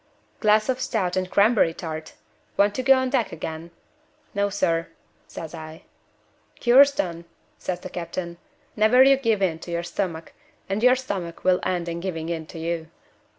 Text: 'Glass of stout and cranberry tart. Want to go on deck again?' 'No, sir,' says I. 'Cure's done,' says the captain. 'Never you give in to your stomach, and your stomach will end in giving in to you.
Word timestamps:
'Glass 0.39 0.67
of 0.67 0.81
stout 0.81 1.15
and 1.15 1.29
cranberry 1.29 1.75
tart. 1.75 2.13
Want 2.57 2.73
to 2.73 2.81
go 2.81 2.95
on 2.95 3.11
deck 3.11 3.31
again?' 3.31 3.69
'No, 4.33 4.49
sir,' 4.49 4.87
says 5.27 5.53
I. 5.53 5.83
'Cure's 6.59 6.91
done,' 6.91 7.25
says 7.59 7.81
the 7.81 7.89
captain. 7.91 8.37
'Never 8.75 9.03
you 9.03 9.15
give 9.15 9.43
in 9.43 9.59
to 9.59 9.69
your 9.69 9.83
stomach, 9.83 10.33
and 10.67 10.81
your 10.81 10.95
stomach 10.95 11.43
will 11.43 11.59
end 11.61 11.87
in 11.87 11.99
giving 11.99 12.29
in 12.29 12.47
to 12.47 12.57
you. 12.57 12.87